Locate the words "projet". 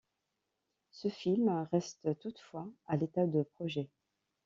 3.43-3.87